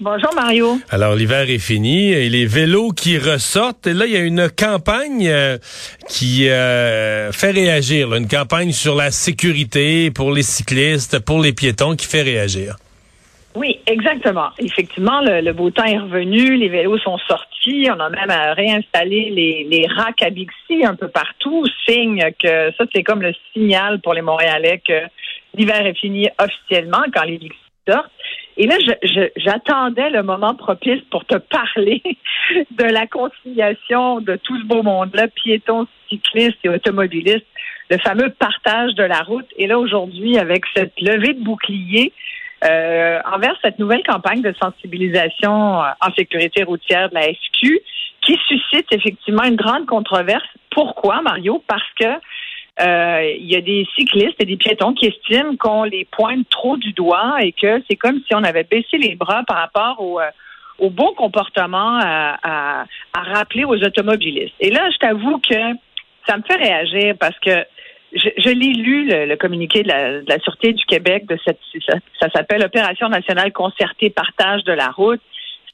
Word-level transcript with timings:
Bonjour 0.00 0.34
Mario. 0.34 0.78
Alors 0.90 1.14
l'hiver 1.14 1.48
est 1.48 1.60
fini 1.60 2.10
et 2.10 2.28
les 2.28 2.46
vélos 2.46 2.90
qui 2.90 3.16
ressortent. 3.16 3.86
Et 3.86 3.94
là, 3.94 4.06
il 4.06 4.12
y 4.12 4.16
a 4.16 4.24
une 4.24 4.48
campagne 4.50 5.28
euh, 5.28 5.56
qui 6.08 6.48
euh, 6.48 7.30
fait 7.30 7.52
réagir, 7.52 8.08
là, 8.08 8.18
une 8.18 8.26
campagne 8.26 8.72
sur 8.72 8.96
la 8.96 9.12
sécurité 9.12 10.10
pour 10.10 10.32
les 10.32 10.42
cyclistes, 10.42 11.24
pour 11.24 11.40
les 11.40 11.52
piétons 11.52 11.94
qui 11.94 12.06
fait 12.06 12.22
réagir. 12.22 12.74
Oui, 13.54 13.78
exactement. 13.86 14.48
Effectivement, 14.58 15.20
le, 15.20 15.40
le 15.40 15.52
beau 15.52 15.70
temps 15.70 15.84
est 15.84 15.98
revenu, 15.98 16.56
les 16.56 16.68
vélos 16.68 16.98
sont 16.98 17.18
sortis, 17.28 17.86
on 17.88 18.00
a 18.00 18.10
même 18.10 18.30
euh, 18.30 18.52
réinstallé 18.52 19.30
les, 19.30 19.64
les 19.70 19.86
racks 19.86 20.22
à 20.22 20.30
Bixi 20.30 20.84
un 20.84 20.96
peu 20.96 21.06
partout, 21.06 21.64
signe 21.88 22.32
que 22.42 22.72
ça, 22.76 22.84
c'est 22.92 23.04
comme 23.04 23.22
le 23.22 23.32
signal 23.52 24.00
pour 24.00 24.12
les 24.12 24.22
Montréalais 24.22 24.82
que 24.84 25.02
l'hiver 25.56 25.86
est 25.86 25.96
fini 25.96 26.28
officiellement 26.36 27.04
quand 27.14 27.22
les 27.22 27.38
Bixi 27.38 27.58
sortent. 27.88 28.10
Et 28.56 28.66
là, 28.66 28.76
j'attendais 29.36 30.10
le 30.10 30.22
moment 30.22 30.54
propice 30.54 31.00
pour 31.10 31.24
te 31.24 31.36
parler 31.36 32.02
de 32.70 32.84
la 32.84 33.06
conciliation 33.06 34.20
de 34.20 34.36
tout 34.36 34.58
ce 34.60 34.64
beau 34.64 34.82
monde-là, 34.82 35.28
piétons, 35.28 35.86
cyclistes 36.08 36.58
et 36.62 36.68
automobilistes, 36.68 37.46
le 37.90 37.98
fameux 37.98 38.30
partage 38.30 38.94
de 38.94 39.02
la 39.02 39.20
route. 39.20 39.46
Et 39.56 39.66
là, 39.66 39.78
aujourd'hui, 39.78 40.38
avec 40.38 40.64
cette 40.74 41.00
levée 41.00 41.34
de 41.34 41.42
bouclier, 41.42 42.12
euh, 42.64 43.18
envers 43.30 43.56
cette 43.60 43.78
nouvelle 43.78 44.02
campagne 44.04 44.40
de 44.40 44.54
sensibilisation 44.60 45.82
euh, 45.82 45.88
en 46.00 46.12
sécurité 46.14 46.62
routière 46.62 47.10
de 47.10 47.14
la 47.14 47.24
SQ 47.24 47.80
qui 48.22 48.38
suscite 48.48 48.86
effectivement 48.90 49.44
une 49.44 49.56
grande 49.56 49.84
controverse. 49.86 50.46
Pourquoi, 50.70 51.20
Mario? 51.20 51.62
Parce 51.66 51.86
que 52.00 52.06
il 52.80 53.46
y 53.46 53.56
a 53.56 53.60
des 53.60 53.86
cyclistes 53.96 54.36
et 54.40 54.44
des 54.46 54.56
piétons 54.56 54.94
qui 54.94 55.06
estiment 55.06 55.56
qu'on 55.56 55.84
les 55.84 56.04
pointe 56.06 56.48
trop 56.50 56.76
du 56.76 56.92
doigt 56.92 57.36
et 57.40 57.52
que 57.52 57.82
c'est 57.88 57.96
comme 57.96 58.20
si 58.26 58.34
on 58.34 58.42
avait 58.42 58.64
baissé 58.64 58.98
les 58.98 59.14
bras 59.14 59.42
par 59.46 59.58
rapport 59.58 60.00
au, 60.00 60.20
euh, 60.20 60.24
au 60.78 60.90
bon 60.90 61.12
comportement 61.14 61.98
à, 62.00 62.36
à- 62.42 62.84
à 63.12 63.20
rappeler 63.34 63.64
aux 63.64 63.76
automobilistes. 63.82 64.54
Et 64.60 64.70
là, 64.70 64.90
je 64.92 64.98
t'avoue 64.98 65.38
que 65.38 65.54
ça 66.26 66.36
me 66.36 66.42
fait 66.42 66.56
réagir 66.56 67.14
parce 67.20 67.38
que 67.38 67.64
je, 68.12 68.28
je 68.38 68.48
l'ai 68.50 68.72
lu, 68.72 69.08
le, 69.08 69.26
le 69.26 69.36
communiqué 69.36 69.82
de 69.82 69.88
la, 69.88 70.20
de 70.20 70.28
la 70.28 70.38
Sûreté 70.40 70.72
du 70.72 70.84
Québec, 70.84 71.26
de 71.26 71.36
cette, 71.44 71.58
ça, 71.88 71.96
ça 72.20 72.28
s'appelle 72.30 72.62
Opération 72.64 73.08
nationale 73.08 73.52
concertée 73.52 74.10
partage 74.10 74.62
de 74.64 74.72
la 74.72 74.88
route. 74.88 75.20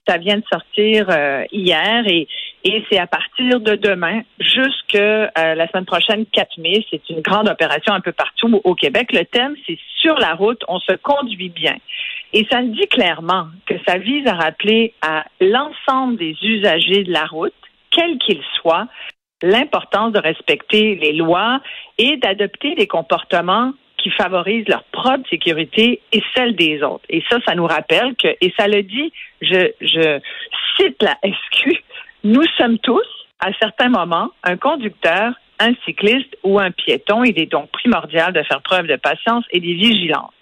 Ça 0.07 0.17
vient 0.17 0.39
de 0.39 0.45
sortir 0.51 1.07
euh, 1.11 1.45
hier 1.53 2.03
et, 2.07 2.27
et 2.65 2.85
c'est 2.91 2.99
à 2.99 3.07
partir 3.07 3.61
de 3.61 3.75
demain 3.75 4.23
jusque 4.39 4.95
euh, 4.95 5.29
la 5.35 5.69
semaine 5.69 5.87
prochaine, 5.87 6.27
4 6.27 6.59
mai. 6.59 6.85
C'est 6.91 7.09
une 7.11 7.21
grande 7.21 7.49
opération 7.49 7.93
un 7.93 8.01
peu 8.01 8.13
partout 8.13 8.61
au, 8.65 8.75
Québec. 8.75 9.13
Le 9.13 9.25
thème, 9.25 9.55
c'est 9.67 9.79
sur 10.01 10.15
la 10.19 10.35
route, 10.35 10.63
on 10.69 10.79
se 10.81 10.93
conduit 10.93 11.49
bien. 11.49 11.77
Et 12.33 12.47
ça 12.51 12.63
dit 12.63 12.87
clairement 12.89 13.47
que 13.67 13.75
ça 13.87 13.99
vise 13.99 14.27
à 14.27 14.35
rappeler 14.35 14.95
à 15.03 15.25
l'ensemble 15.41 16.17
des 16.17 16.37
usagers 16.43 17.05
de 17.05 17.13
la 17.13 17.27
route, 17.27 17.55
quels 17.91 18.19
qu'ils 18.19 18.43
soient, 18.61 18.89
l'importance 19.43 20.13
de 20.13 20.19
respecter 20.19 20.97
les 20.97 21.13
lois 21.13 21.61
et 21.99 22.17
d'adopter 22.19 22.75
des 22.75 22.87
comportements 22.87 23.73
qui 24.03 24.11
favorisent 24.11 24.69
leur 24.69 24.85
propre 24.85 25.29
sécurité 25.29 26.01
et 26.13 26.23
celle 26.35 26.57
des 26.57 26.83
autres. 26.83 27.05
Et 27.09 27.23
ça, 27.29 27.39
ça 27.47 27.55
nous 27.55 27.67
rappelle 27.67 28.15
que, 28.17 28.29
et 28.41 28.53
ça 28.59 28.67
le 28.67 28.83
dit, 28.83 29.13
je, 29.41 29.71
je 29.81 30.21
cite 30.77 31.03
la 31.03 31.17
SQ, 31.23 31.83
nous 32.25 32.45
sommes 32.57 32.79
tous, 32.79 33.07
à 33.41 33.51
certains 33.61 33.89
moments, 33.89 34.31
un 34.45 34.57
conducteur, 34.57 35.33
un 35.59 35.73
cycliste 35.85 36.37
ou 36.43 36.59
un 36.59 36.71
piéton. 36.71 37.25
Il 37.25 37.39
est 37.39 37.51
donc 37.51 37.71
primordial 37.71 38.33
de 38.33 38.43
faire 38.43 38.63
preuve 38.63 38.87
de 38.87 38.97
patience 38.97 39.45
et 39.51 39.61
de 39.61 39.67
vigilance. 39.67 40.33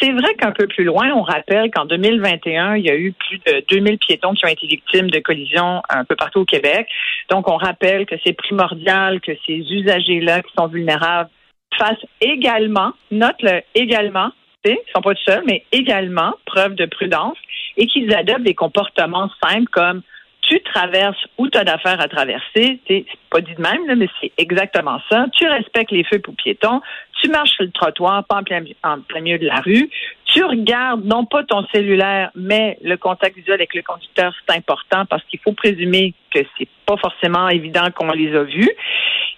C'est 0.00 0.12
vrai 0.12 0.34
qu'un 0.34 0.52
peu 0.52 0.68
plus 0.68 0.84
loin, 0.84 1.10
on 1.10 1.22
rappelle 1.22 1.70
qu'en 1.72 1.84
2021, 1.84 2.76
il 2.76 2.84
y 2.84 2.90
a 2.90 2.94
eu 2.94 3.12
plus 3.12 3.38
de 3.38 3.64
2000 3.68 3.98
piétons 3.98 4.32
qui 4.34 4.44
ont 4.44 4.48
été 4.48 4.66
victimes 4.68 5.10
de 5.10 5.18
collisions 5.18 5.82
un 5.88 6.04
peu 6.04 6.14
partout 6.14 6.40
au 6.40 6.44
Québec. 6.44 6.86
Donc, 7.30 7.48
on 7.48 7.56
rappelle 7.56 8.06
que 8.06 8.14
c'est 8.24 8.32
primordial 8.32 9.20
que 9.20 9.32
ces 9.44 9.54
usagers-là 9.54 10.42
qui 10.42 10.52
sont 10.56 10.68
vulnérables 10.68 11.30
fassent 11.76 12.06
également, 12.20 12.92
note-le 13.10 13.62
également, 13.74 14.30
ils 14.64 14.76
sont 14.94 15.00
pas 15.00 15.14
tout 15.14 15.22
seuls, 15.24 15.44
mais 15.46 15.64
également 15.72 16.34
preuve 16.46 16.74
de 16.74 16.86
prudence 16.86 17.36
et 17.76 17.86
qu'ils 17.86 18.12
adoptent 18.14 18.42
des 18.42 18.54
comportements 18.54 19.30
simples 19.42 19.68
comme 19.70 20.02
tu 20.42 20.60
traverses 20.62 21.22
où 21.36 21.48
tu 21.48 21.58
as 21.58 21.64
d'affaires 21.64 22.00
à 22.00 22.08
traverser. 22.08 22.80
C'est 22.88 23.04
pas 23.30 23.40
dit 23.40 23.54
de 23.54 23.60
même, 23.60 23.86
là, 23.86 23.94
mais 23.96 24.08
c'est 24.20 24.32
exactement 24.38 24.98
ça. 25.10 25.26
Tu 25.32 25.46
respectes 25.46 25.90
les 25.90 26.04
feux 26.04 26.20
pour 26.20 26.34
piétons. 26.34 26.80
Tu 27.20 27.28
marches 27.28 27.50
sur 27.50 27.64
le 27.64 27.70
trottoir, 27.70 28.24
pas 28.24 28.36
en 28.36 28.42
plein, 28.42 28.64
en 28.82 29.00
plein 29.00 29.20
milieu 29.20 29.38
de 29.38 29.46
la 29.46 29.60
rue. 29.60 29.90
Tu 30.24 30.42
regardes 30.42 31.04
non 31.04 31.26
pas 31.26 31.44
ton 31.44 31.66
cellulaire, 31.72 32.30
mais 32.34 32.78
le 32.82 32.96
contact 32.96 33.36
visuel 33.36 33.56
avec 33.56 33.74
le 33.74 33.82
conducteur, 33.82 34.32
c'est 34.46 34.56
important 34.56 35.04
parce 35.04 35.22
qu'il 35.24 35.40
faut 35.40 35.52
présumer 35.52 36.14
que 36.32 36.40
c'est 36.56 36.68
pas 36.86 36.96
forcément 36.96 37.48
évident 37.48 37.90
qu'on 37.94 38.10
les 38.12 38.34
a 38.34 38.44
vus. 38.44 38.70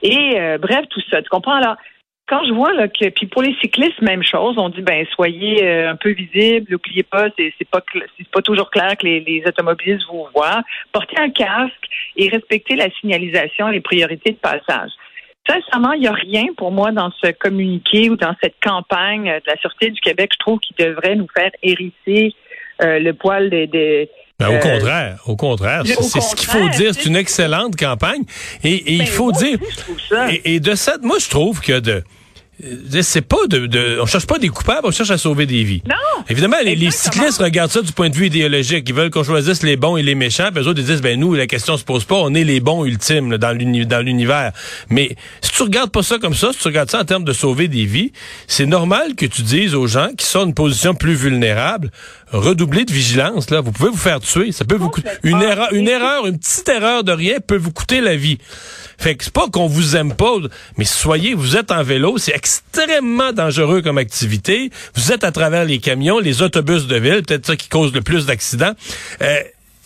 Et 0.02 0.38
euh, 0.38 0.58
bref, 0.58 0.84
tout 0.90 1.02
ça. 1.10 1.22
Tu 1.22 1.28
comprends? 1.28 1.54
Alors, 1.54 1.76
quand 2.30 2.44
je 2.46 2.52
vois 2.52 2.72
là, 2.72 2.86
que 2.88 3.08
puis 3.10 3.26
pour 3.26 3.42
les 3.42 3.54
cyclistes 3.60 4.00
même 4.00 4.22
chose 4.22 4.54
on 4.56 4.68
dit 4.68 4.82
ben 4.82 5.04
soyez 5.14 5.64
euh, 5.64 5.90
un 5.90 5.96
peu 5.96 6.10
visibles 6.12 6.66
n'oubliez 6.70 7.02
pas 7.02 7.26
c'est 7.36 7.52
c'est 7.58 7.68
pas 7.68 7.82
c'est 8.16 8.28
pas 8.30 8.40
toujours 8.40 8.70
clair 8.70 8.96
que 8.96 9.04
les, 9.04 9.18
les 9.20 9.42
automobilistes 9.46 10.06
vous 10.10 10.26
voient 10.34 10.62
portez 10.92 11.18
un 11.18 11.30
casque 11.30 11.84
et 12.16 12.28
respectez 12.28 12.76
la 12.76 12.88
signalisation 13.00 13.66
les 13.68 13.80
priorités 13.80 14.30
de 14.30 14.36
passage 14.36 14.90
sincèrement 15.48 15.92
il 15.94 16.00
n'y 16.02 16.06
a 16.06 16.12
rien 16.12 16.44
pour 16.56 16.70
moi 16.70 16.92
dans 16.92 17.10
ce 17.22 17.32
communiqué 17.32 18.08
ou 18.10 18.16
dans 18.16 18.34
cette 18.42 18.54
campagne 18.62 19.24
de 19.24 19.42
la 19.50 19.56
sûreté 19.56 19.90
du 19.90 20.00
Québec 20.00 20.30
je 20.34 20.38
trouve 20.38 20.60
qui 20.60 20.74
devrait 20.78 21.16
nous 21.16 21.28
faire 21.36 21.50
hérisser 21.62 22.34
euh, 22.82 22.98
le 22.98 23.12
poil 23.12 23.50
des, 23.50 23.66
des 23.66 24.08
Ben, 24.38 24.48
au 24.48 24.52
euh, 24.52 24.58
contraire, 24.58 25.18
au 25.26 25.36
contraire. 25.36 25.82
C'est 25.84 26.02
ce 26.02 26.34
qu'il 26.34 26.48
faut 26.48 26.66
dire. 26.70 26.94
c'est- 26.94 27.04
une 27.06 27.14
excellente 27.16 27.76
campagne. 27.76 28.22
Et, 28.64 28.72
et 28.74 28.92
il 28.94 28.98
Ben, 29.00 29.06
faut 29.06 29.32
dire. 29.32 29.58
ça. 30.08 30.32
Et, 30.32 30.54
et 30.54 30.60
de 30.60 30.74
cette, 30.74 31.02
moi, 31.02 31.18
je 31.18 31.28
trouve 31.28 31.60
que 31.60 31.78
de. 31.78 32.02
Euh, 32.64 33.02
C'est 33.02 33.20
pas 33.20 33.46
de, 33.48 33.66
de, 33.66 33.98
on 34.00 34.06
cherche 34.06 34.26
pas 34.26 34.38
des 34.38 34.48
coupables, 34.48 34.80
on 34.84 34.90
cherche 34.90 35.10
à 35.10 35.18
sauver 35.18 35.46
des 35.46 35.62
vies. 35.62 35.82
Non, 35.88 36.24
Évidemment, 36.28 36.56
les, 36.64 36.90
cyclistes 36.90 37.40
regardent 37.40 37.70
ça 37.70 37.82
du 37.82 37.92
point 37.92 38.10
de 38.10 38.16
vue 38.16 38.26
idéologique. 38.26 38.88
Ils 38.88 38.94
veulent 38.94 39.10
qu'on 39.10 39.24
choisisse 39.24 39.62
les 39.62 39.76
bons 39.76 39.96
et 39.96 40.02
les 40.02 40.14
méchants. 40.14 40.48
Puis 40.52 40.64
eux 40.64 40.68
autres, 40.68 40.80
ils 40.80 40.86
disent, 40.86 41.02
ben 41.02 41.18
nous, 41.18 41.34
la 41.34 41.46
question 41.46 41.76
se 41.76 41.84
pose 41.84 42.04
pas. 42.04 42.16
On 42.16 42.34
est 42.34 42.44
les 42.44 42.60
bons 42.60 42.84
ultimes 42.84 43.30
là, 43.30 43.38
dans 43.38 43.52
l'univers. 43.52 44.52
Mais 44.88 45.16
si 45.42 45.52
tu 45.52 45.62
regardes 45.62 45.90
pas 45.90 46.02
ça 46.02 46.18
comme 46.18 46.34
ça, 46.34 46.52
si 46.52 46.58
tu 46.58 46.68
regardes 46.68 46.90
ça 46.90 47.00
en 47.00 47.04
termes 47.04 47.24
de 47.24 47.32
sauver 47.32 47.68
des 47.68 47.84
vies, 47.84 48.12
c'est 48.46 48.66
normal 48.66 49.14
que 49.14 49.26
tu 49.26 49.42
dises 49.42 49.74
aux 49.74 49.86
gens 49.86 50.08
qui 50.16 50.26
sont 50.26 50.40
dans 50.40 50.46
une 50.46 50.54
position 50.54 50.94
plus 50.94 51.14
vulnérable, 51.14 51.90
redoublez 52.32 52.84
de 52.84 52.92
vigilance. 52.92 53.50
Là, 53.50 53.60
vous 53.60 53.72
pouvez 53.72 53.90
vous 53.90 53.96
faire 53.96 54.20
tuer. 54.20 54.52
Ça 54.52 54.64
peut 54.64 54.76
vous 54.76 54.90
coûter 54.90 55.10
une 55.22 55.42
erreur, 55.42 55.72
une 55.72 55.88
erreur, 55.88 56.26
une 56.26 56.38
petite 56.38 56.68
erreur 56.68 57.04
de 57.04 57.12
rien 57.12 57.38
peut 57.40 57.56
vous 57.56 57.72
coûter 57.72 58.00
la 58.00 58.16
vie. 58.16 58.38
Fait 58.98 59.14
que 59.14 59.24
c'est 59.24 59.32
pas 59.32 59.48
qu'on 59.48 59.66
vous 59.66 59.96
aime 59.96 60.14
pas, 60.14 60.34
mais 60.76 60.84
soyez, 60.84 61.32
vous 61.32 61.56
êtes 61.56 61.72
en 61.72 61.82
vélo, 61.82 62.18
c'est 62.18 62.34
extrêmement 62.34 63.32
dangereux 63.32 63.80
comme 63.80 63.96
activité. 63.96 64.70
Vous 64.94 65.10
êtes 65.10 65.24
à 65.24 65.32
travers 65.32 65.64
les 65.64 65.78
camions, 65.78 66.18
les 66.18 66.42
autobus 66.42 66.86
de 66.86 66.96
ville, 66.96 67.22
peut-être 67.22 67.46
ça 67.46 67.56
qui 67.56 67.70
cause 67.70 67.94
le 67.94 68.02
plus 68.02 68.26
d'accidents. 68.26 68.74
Euh, 69.22 69.38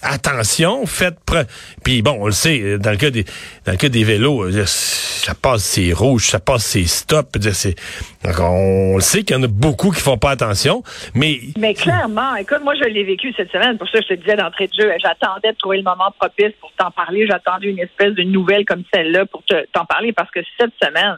attention, 0.04 0.86
faites 0.86 1.18
pre... 1.24 1.44
Puis 1.82 2.02
bon, 2.02 2.18
on 2.20 2.26
le 2.26 2.32
sait, 2.32 2.60
euh, 2.60 2.78
dans 2.78 2.90
le 2.90 2.96
cas 2.96 3.10
des 3.88 4.04
vélos, 4.04 4.44
euh, 4.44 4.64
ça 4.66 5.34
passe 5.34 5.64
c'est 5.64 5.92
rouge, 5.92 6.26
ça 6.26 6.40
passe 6.40 6.64
c'est 6.64 6.84
stop, 6.84 7.28
je 7.34 7.38
veux 7.38 7.42
dire, 7.42 7.54
c'est 7.54 7.74
on 8.40 8.96
le 8.96 9.00
sait 9.00 9.22
qu'il 9.22 9.36
y 9.36 9.38
en 9.38 9.42
a 9.42 9.48
beaucoup 9.48 9.90
qui 9.90 10.00
font 10.00 10.18
pas 10.18 10.30
attention, 10.30 10.82
mais 11.14 11.40
Mais 11.58 11.74
clairement, 11.74 12.36
écoute, 12.36 12.60
moi 12.62 12.74
je 12.74 12.84
l'ai 12.88 13.04
vécu 13.04 13.32
cette 13.36 13.50
semaine, 13.50 13.78
pour 13.78 13.88
ça 13.88 14.00
je 14.00 14.08
te 14.08 14.14
disais 14.14 14.36
d'entrée 14.36 14.66
de 14.68 14.72
jeu, 14.78 14.90
j'attendais 15.02 15.52
de 15.52 15.56
trouver 15.56 15.78
le 15.78 15.82
moment 15.82 16.12
propice 16.18 16.52
pour 16.60 16.70
t'en 16.78 16.90
parler, 16.90 17.26
j'attendais 17.26 17.68
une 17.68 17.80
espèce 17.80 18.14
de 18.14 18.22
nouvelle 18.22 18.64
comme 18.64 18.82
celle-là 18.92 19.26
pour 19.26 19.42
te- 19.44 19.66
t'en 19.72 19.84
parler 19.84 20.12
parce 20.12 20.30
que 20.30 20.40
cette 20.58 20.72
semaine, 20.82 21.16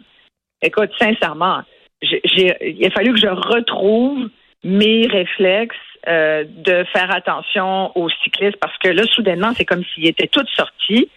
écoute, 0.63 0.91
sincèrement, 0.99 1.63
il 2.03 2.87
a 2.87 2.91
fallu 2.91 3.13
que 3.15 3.21
je 3.21 3.27
retrouve 3.27 4.29
mes 4.65 5.07
réflexes 5.07 5.77
euh, 6.09 6.45
de 6.47 6.85
faire 6.93 7.11
attention 7.15 7.97
aux 7.99 8.09
cyclistes 8.23 8.59
parce 8.61 8.77
que 8.79 8.89
là, 8.89 9.05
soudainement, 9.05 9.53
c'est 9.57 9.65
comme 9.65 9.83
s'ils 9.85 10.07
étaient 10.07 10.29
tous 10.29 10.47
sortis. 10.55 11.09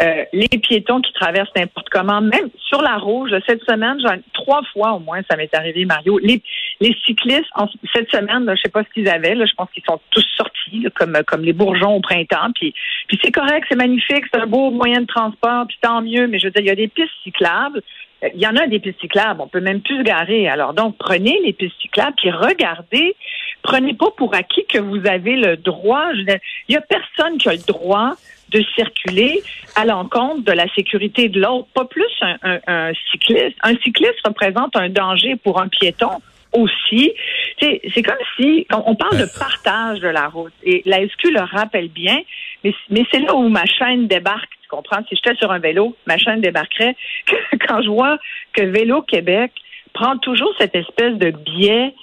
Euh, 0.00 0.24
les 0.32 0.48
piétons 0.48 1.02
qui 1.02 1.12
traversent 1.12 1.50
n'importe 1.54 1.90
comment, 1.90 2.22
même 2.22 2.48
sur 2.68 2.80
la 2.80 2.96
rouge, 2.96 3.32
cette 3.46 3.62
semaine, 3.64 3.98
trois 4.32 4.62
fois 4.72 4.92
au 4.92 4.98
moins, 4.98 5.20
ça 5.30 5.36
m'est 5.36 5.54
arrivé, 5.54 5.84
Mario. 5.84 6.18
Les, 6.18 6.42
les 6.80 6.96
cyclistes, 7.04 7.50
cette 7.94 8.10
semaine, 8.10 8.46
là, 8.46 8.54
je 8.54 8.62
sais 8.62 8.70
pas 8.70 8.82
ce 8.82 8.88
qu'ils 8.94 9.08
avaient, 9.10 9.34
je 9.34 9.54
pense 9.54 9.68
qu'ils 9.72 9.84
sont 9.86 10.00
tous 10.10 10.24
sortis, 10.36 10.86
comme, 10.94 11.18
comme 11.26 11.42
les 11.42 11.52
bourgeons 11.52 11.96
au 11.96 12.00
printemps. 12.00 12.50
Puis, 12.54 12.72
puis 13.08 13.18
c'est 13.22 13.32
correct, 13.32 13.66
c'est 13.68 13.76
magnifique, 13.76 14.24
c'est 14.32 14.40
un 14.40 14.46
beau 14.46 14.70
moyen 14.70 15.02
de 15.02 15.06
transport, 15.06 15.66
puis 15.66 15.76
tant 15.82 16.00
mieux, 16.00 16.28
mais 16.28 16.38
je 16.38 16.46
veux 16.46 16.52
dire, 16.52 16.62
il 16.62 16.68
y 16.68 16.70
a 16.70 16.76
des 16.76 16.88
pistes 16.88 17.10
cyclables. 17.22 17.82
Euh, 18.24 18.28
Il 18.34 18.40
y 18.40 18.46
en 18.46 18.56
a 18.56 18.66
des 18.66 18.78
pistes 18.78 19.00
cyclables, 19.00 19.40
on 19.40 19.48
peut 19.48 19.60
même 19.60 19.80
plus 19.80 19.98
se 19.98 20.02
garer. 20.02 20.48
Alors 20.48 20.74
donc, 20.74 20.96
prenez 20.98 21.38
les 21.44 21.52
pistes 21.52 21.80
cyclables, 21.80 22.14
puis 22.16 22.30
regardez 22.30 23.16
prenez 23.62 23.94
pas 23.94 24.10
pour 24.16 24.34
acquis 24.34 24.64
que 24.66 24.78
vous 24.78 25.06
avez 25.06 25.36
le 25.36 25.56
droit. 25.56 26.10
Il 26.14 26.38
y 26.68 26.76
a 26.76 26.80
personne 26.80 27.38
qui 27.38 27.48
a 27.48 27.52
le 27.52 27.66
droit 27.66 28.14
de 28.50 28.62
circuler 28.74 29.42
à 29.76 29.84
l'encontre 29.84 30.42
de 30.42 30.52
la 30.52 30.66
sécurité 30.74 31.28
de 31.28 31.40
l'autre. 31.40 31.68
Pas 31.72 31.84
plus 31.84 32.10
un, 32.42 32.92
cycliste. 33.10 33.56
Un 33.62 33.76
cycliste 33.76 34.18
représente 34.24 34.74
un 34.76 34.88
danger 34.88 35.36
pour 35.36 35.60
un 35.60 35.68
piéton 35.68 36.20
aussi. 36.52 37.12
C'est 37.60 38.02
comme 38.02 38.16
si 38.36 38.66
on, 38.72 38.94
parle 38.94 39.18
de 39.18 39.26
partage 39.38 40.00
de 40.00 40.08
la 40.08 40.28
route. 40.28 40.52
Et 40.62 40.82
la 40.86 41.06
SQ 41.06 41.30
le 41.32 41.40
rappelle 41.40 41.88
bien, 41.88 42.18
mais, 42.64 42.74
mais 42.88 43.04
c'est 43.10 43.20
là 43.20 43.34
où 43.34 43.48
ma 43.48 43.66
chaîne 43.66 44.06
débarque. 44.06 44.50
Tu 44.62 44.68
comprends? 44.68 45.02
Si 45.08 45.16
j'étais 45.16 45.36
sur 45.36 45.50
un 45.50 45.58
vélo, 45.58 45.96
ma 46.06 46.18
chaîne 46.18 46.40
débarquerait. 46.40 46.96
Quand 47.68 47.82
je 47.82 47.88
vois 47.88 48.18
que 48.52 48.62
Vélo 48.62 49.02
Québec 49.02 49.52
prend 49.92 50.16
toujours 50.18 50.52
cette 50.58 50.74
espèce 50.74 51.14
de 51.14 51.30
biais 51.30 51.94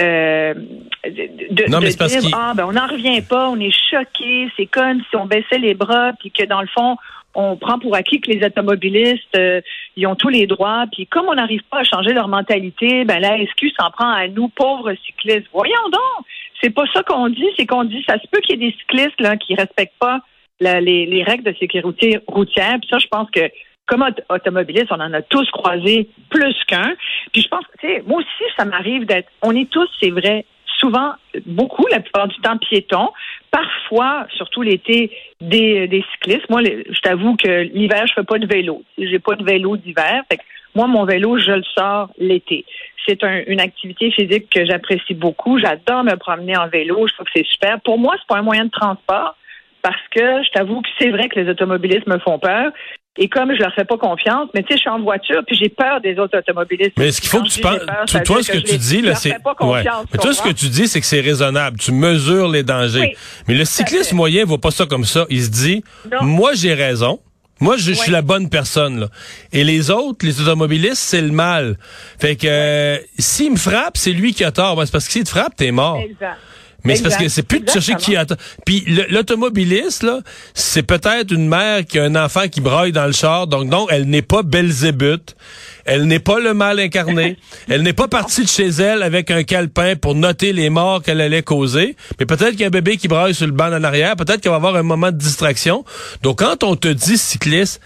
euh, 0.00 0.54
de, 1.04 1.70
non, 1.70 1.80
dire 1.80 2.30
ah 2.32 2.52
ben 2.56 2.64
on 2.66 2.72
n'en 2.72 2.86
revient 2.86 3.20
pas, 3.20 3.50
on 3.50 3.60
est 3.60 3.74
choqué, 3.90 4.48
c'est 4.56 4.66
comme 4.66 5.02
si 5.10 5.16
on 5.16 5.26
baissait 5.26 5.58
les 5.58 5.74
bras 5.74 6.12
puis 6.18 6.30
que 6.30 6.44
dans 6.44 6.62
le 6.62 6.68
fond 6.68 6.96
on 7.34 7.56
prend 7.56 7.78
pour 7.78 7.94
acquis 7.94 8.20
que 8.20 8.30
les 8.30 8.44
automobilistes 8.44 9.36
euh, 9.36 9.60
ils 9.96 10.06
ont 10.06 10.14
tous 10.14 10.30
les 10.30 10.46
droits 10.46 10.84
puis 10.92 11.06
comme 11.06 11.26
on 11.28 11.34
n'arrive 11.34 11.62
pas 11.70 11.80
à 11.80 11.84
changer 11.84 12.14
leur 12.14 12.28
mentalité, 12.28 13.04
ben 13.04 13.20
la 13.20 13.36
SQ 13.36 13.70
s'en 13.78 13.90
prend 13.90 14.10
à 14.10 14.28
nous 14.28 14.48
pauvres 14.48 14.94
cyclistes. 15.04 15.48
Voyons 15.52 15.88
donc, 15.92 16.26
c'est 16.62 16.70
pas 16.70 16.84
ça 16.94 17.02
qu'on 17.02 17.28
dit, 17.28 17.48
c'est 17.58 17.66
qu'on 17.66 17.84
dit 17.84 18.02
ça 18.08 18.18
se 18.18 18.26
peut 18.30 18.40
qu'il 18.40 18.62
y 18.62 18.64
ait 18.64 18.70
des 18.70 18.76
cyclistes 18.78 19.20
là 19.20 19.36
qui 19.36 19.54
respectent 19.54 19.98
pas 19.98 20.20
les, 20.60 21.06
les, 21.06 21.22
règles 21.22 21.44
de 21.44 21.56
sécurité 21.58 22.20
routière. 22.26 22.78
Puis 22.80 22.88
ça, 22.90 22.98
je 22.98 23.06
pense 23.08 23.28
que 23.30 23.40
comme 23.92 24.08
automobiliste, 24.30 24.86
on 24.90 25.00
en 25.00 25.12
a 25.12 25.20
tous 25.20 25.50
croisé 25.50 26.08
plus 26.30 26.56
qu'un. 26.66 26.94
Puis 27.30 27.42
je 27.42 27.48
pense, 27.48 27.64
tu 27.78 27.86
sais, 27.86 28.02
moi 28.06 28.20
aussi, 28.20 28.50
ça 28.56 28.64
m'arrive 28.64 29.04
d'être, 29.04 29.28
on 29.42 29.54
est 29.54 29.68
tous, 29.68 29.88
c'est 30.00 30.10
vrai, 30.10 30.46
souvent, 30.78 31.12
beaucoup, 31.44 31.86
la 31.90 32.00
plupart 32.00 32.26
du 32.26 32.36
temps, 32.40 32.56
piétons. 32.56 33.10
Parfois, 33.50 34.26
surtout 34.34 34.62
l'été, 34.62 35.10
des, 35.42 36.04
cyclistes. 36.12 36.48
Moi, 36.48 36.62
je 36.62 37.00
t'avoue 37.00 37.36
que 37.36 37.64
l'hiver, 37.74 38.06
je 38.06 38.14
fais 38.14 38.24
pas 38.24 38.38
de 38.38 38.46
vélo. 38.46 38.82
J'ai 38.96 39.18
pas 39.18 39.34
de 39.34 39.44
vélo 39.44 39.76
d'hiver. 39.76 40.22
Fait 40.30 40.38
que 40.38 40.42
moi, 40.74 40.86
mon 40.86 41.04
vélo, 41.04 41.38
je 41.38 41.52
le 41.52 41.64
sors 41.76 42.08
l'été. 42.16 42.64
C'est 43.06 43.22
une 43.46 43.60
activité 43.60 44.10
physique 44.10 44.48
que 44.48 44.64
j'apprécie 44.64 45.12
beaucoup. 45.12 45.58
J'adore 45.58 46.02
me 46.02 46.14
promener 46.16 46.56
en 46.56 46.68
vélo. 46.68 47.06
Je 47.08 47.12
trouve 47.12 47.26
que 47.26 47.32
c'est 47.36 47.46
super. 47.46 47.78
Pour 47.82 47.98
moi, 47.98 48.14
c'est 48.18 48.26
pas 48.26 48.38
un 48.38 48.42
moyen 48.42 48.64
de 48.64 48.70
transport 48.70 49.36
parce 49.82 50.00
que 50.10 50.42
je 50.44 50.50
t'avoue 50.50 50.80
que 50.80 50.88
c'est 50.98 51.10
vrai 51.10 51.28
que 51.28 51.38
les 51.38 51.50
automobilistes 51.50 52.06
me 52.06 52.18
font 52.20 52.38
peur. 52.38 52.72
Et 53.18 53.28
comme 53.28 53.54
je 53.54 53.60
leur 53.60 53.74
fais 53.74 53.84
pas 53.84 53.98
confiance, 53.98 54.48
mais 54.54 54.62
tu 54.62 54.68
sais, 54.68 54.76
je 54.76 54.80
suis 54.80 54.90
en 54.90 55.00
voiture 55.00 55.42
puis 55.46 55.54
j'ai 55.54 55.68
peur 55.68 56.00
des 56.00 56.18
autres 56.18 56.38
automobilistes. 56.38 56.92
Mais 56.96 57.12
ce 57.12 57.20
qu'il 57.20 57.28
faut 57.28 57.42
que 57.42 57.48
tu 57.48 57.60
penses, 57.60 57.80
toi, 58.24 58.42
ce 58.42 58.50
que, 58.50 58.58
tu 58.58 58.78
dis 58.78 59.02
là, 59.02 59.14
c'est, 59.14 59.32
ouais. 59.32 59.84
Mais 60.12 60.18
toi, 60.18 60.32
ce 60.32 60.40
que 60.40 60.52
tu 60.52 60.68
dis, 60.68 60.88
c'est 60.88 61.00
que 61.00 61.06
c'est 61.06 61.20
raisonnable. 61.20 61.78
Tu 61.78 61.92
mesures 61.92 62.48
les 62.48 62.62
dangers. 62.62 63.14
mais 63.48 63.54
le 63.54 63.66
cycliste 63.66 64.14
moyen 64.14 64.46
voit 64.46 64.58
pas 64.58 64.70
ça 64.70 64.86
comme 64.86 65.04
ça. 65.04 65.26
Il 65.28 65.42
se 65.42 65.50
dit, 65.50 65.84
moi, 66.22 66.52
j'ai 66.54 66.72
raison. 66.72 67.20
Moi, 67.60 67.76
je, 67.76 67.92
suis 67.92 68.10
la 68.10 68.22
bonne 68.22 68.48
personne. 68.48 68.98
Là. 68.98 69.08
Et 69.52 69.62
les 69.62 69.90
autres, 69.90 70.26
les 70.26 70.40
automobilistes, 70.40 70.96
c'est 70.96 71.20
le 71.20 71.30
mal. 71.30 71.76
Fait 72.18 72.34
que 72.34 72.48
euh, 72.48 72.98
s'il 73.20 73.52
me 73.52 73.56
frappe, 73.56 73.96
c'est 73.96 74.10
lui 74.10 74.34
qui 74.34 74.42
a 74.42 74.50
tort. 74.50 74.74
Ben, 74.74 74.84
c'est 74.84 74.90
parce 74.90 75.06
que 75.06 75.12
s'il 75.12 75.22
te 75.22 75.28
frappe, 75.28 75.54
t'es 75.54 75.70
mort. 75.70 76.00
Exact. 76.00 76.38
Mais 76.84 76.96
c'est 76.96 77.02
parce 77.02 77.16
que 77.16 77.28
c'est 77.28 77.42
plus 77.42 77.60
de 77.60 77.70
chercher 77.70 77.94
qui 77.94 78.16
attend. 78.16 78.34
Puis 78.64 78.84
l'automobiliste, 79.10 80.02
là, 80.02 80.20
c'est 80.54 80.82
peut-être 80.82 81.32
une 81.32 81.48
mère 81.48 81.84
qui 81.84 81.98
a 81.98 82.04
un 82.04 82.16
enfant 82.16 82.48
qui 82.48 82.60
braille 82.60 82.92
dans 82.92 83.06
le 83.06 83.12
char. 83.12 83.46
Donc, 83.46 83.68
non, 83.68 83.86
elle 83.88 84.08
n'est 84.08 84.22
pas 84.22 84.42
Belzébuth. 84.42 85.36
Elle 85.84 86.04
n'est 86.04 86.18
pas 86.18 86.40
le 86.40 86.54
mal 86.54 86.78
incarné. 86.80 87.36
elle 87.68 87.82
n'est 87.82 87.92
pas 87.92 88.08
partie 88.08 88.42
de 88.42 88.48
chez 88.48 88.68
elle 88.68 89.02
avec 89.02 89.30
un 89.30 89.42
calepin 89.42 89.96
pour 89.96 90.14
noter 90.14 90.52
les 90.52 90.70
morts 90.70 91.02
qu'elle 91.02 91.20
allait 91.20 91.42
causer. 91.42 91.96
Mais 92.18 92.26
peut-être 92.26 92.50
qu'il 92.50 92.60
y 92.60 92.64
a 92.64 92.68
un 92.68 92.70
bébé 92.70 92.96
qui 92.96 93.08
braille 93.08 93.34
sur 93.34 93.46
le 93.46 93.52
banc 93.52 93.72
en 93.72 93.84
arrière. 93.84 94.16
Peut-être 94.16 94.40
qu'il 94.40 94.50
va 94.50 94.56
avoir 94.56 94.76
un 94.76 94.82
moment 94.82 95.10
de 95.10 95.16
distraction. 95.16 95.84
Donc, 96.22 96.38
quand 96.38 96.64
on 96.64 96.76
te 96.76 96.88
dit 96.88 97.18
cycliste, 97.18 97.80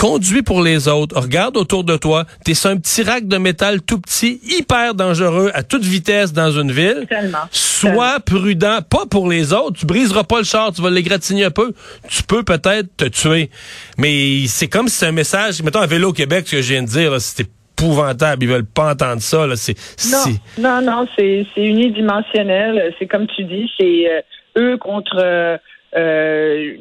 conduis 0.00 0.40
pour 0.40 0.62
les 0.62 0.88
autres, 0.88 1.20
regarde 1.20 1.58
autour 1.58 1.84
de 1.84 1.94
toi, 1.98 2.24
t'es 2.42 2.54
sur 2.54 2.70
un 2.70 2.78
petit 2.78 3.02
rack 3.02 3.28
de 3.28 3.36
métal 3.36 3.82
tout 3.82 4.00
petit, 4.00 4.40
hyper 4.44 4.94
dangereux 4.94 5.50
à 5.52 5.62
toute 5.62 5.82
vitesse 5.82 6.32
dans 6.32 6.50
une 6.50 6.72
ville. 6.72 7.06
Sois 7.50 8.18
prudent, 8.20 8.78
pas 8.80 9.04
pour 9.10 9.28
les 9.28 9.52
autres, 9.52 9.78
tu 9.78 9.84
briseras 9.84 10.24
pas 10.24 10.38
le 10.38 10.44
char, 10.44 10.72
tu 10.72 10.80
vas 10.80 10.88
l'égratigner 10.88 11.44
un 11.44 11.50
peu, 11.50 11.74
tu 12.08 12.22
peux 12.22 12.42
peut-être 12.42 12.88
te 12.96 13.04
tuer. 13.04 13.50
Mais 13.98 14.46
c'est 14.46 14.68
comme 14.68 14.88
si 14.88 14.96
c'est 14.96 15.06
un 15.06 15.12
message, 15.12 15.62
mettons 15.62 15.80
un 15.80 15.86
vélo 15.86 16.08
au 16.08 16.12
Québec, 16.14 16.44
ce 16.46 16.56
que 16.56 16.62
je 16.62 16.72
viens 16.72 16.82
de 16.82 16.88
dire, 16.88 17.20
c'était 17.20 17.50
épouvantable, 17.78 18.44
ils 18.44 18.48
veulent 18.48 18.64
pas 18.64 18.92
entendre 18.92 19.20
ça. 19.20 19.46
Là. 19.46 19.54
C'est, 19.56 19.76
non, 20.10 20.24
non, 20.58 20.80
non, 20.80 21.06
c'est, 21.14 21.44
unidimensionnel. 21.58 22.94
C'est 22.98 23.06
comme 23.06 23.26
tu 23.26 23.44
dis, 23.44 23.70
c'est 23.78 24.08
euh, 24.08 24.20
eux 24.56 24.78
contre 24.78 25.18
euh, 25.22 25.58
euh, 25.96 26.76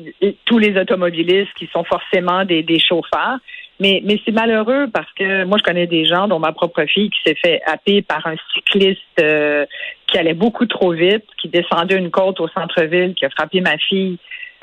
tous 0.45 0.59
les 0.59 0.77
automobilistes 0.79 1.53
qui 1.55 1.67
sont 1.73 1.83
forcément 1.83 2.45
des, 2.45 2.63
des 2.63 2.79
chauffeurs. 2.79 3.37
Mais, 3.79 4.01
mais 4.03 4.19
c'est 4.25 4.33
malheureux 4.33 4.87
parce 4.91 5.11
que 5.13 5.45
moi, 5.45 5.57
je 5.57 5.63
connais 5.63 5.87
des 5.87 6.05
gens, 6.05 6.27
dont 6.27 6.39
ma 6.39 6.51
propre 6.51 6.83
fille, 6.85 7.09
qui 7.09 7.19
s'est 7.25 7.37
fait 7.41 7.61
happer 7.65 8.01
par 8.01 8.27
un 8.27 8.35
cycliste 8.53 8.99
euh, 9.21 9.65
qui 10.07 10.17
allait 10.17 10.33
beaucoup 10.33 10.65
trop 10.65 10.91
vite, 10.91 11.23
qui 11.41 11.47
descendait 11.47 11.95
une 11.95 12.11
côte 12.11 12.41
au 12.41 12.49
centre-ville, 12.49 13.13
qui 13.15 13.25
a 13.25 13.29
frappé 13.29 13.61
ma 13.61 13.77
fille. 13.77 14.17